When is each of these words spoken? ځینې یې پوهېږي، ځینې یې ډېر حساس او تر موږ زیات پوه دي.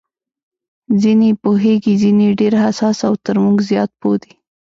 ځینې 1.01 1.27
یې 1.31 1.37
پوهېږي، 1.43 1.93
ځینې 2.01 2.23
یې 2.29 2.37
ډېر 2.41 2.53
حساس 2.63 2.97
او 3.07 3.13
تر 3.25 3.35
موږ 3.43 3.57
زیات 3.69 3.91
پوه 4.01 4.15
دي. 4.21 4.33